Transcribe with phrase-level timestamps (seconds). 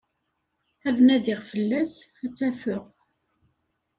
[0.87, 1.93] Ad nadiɣ fell-as,
[2.23, 2.83] ad tt-afeɣ.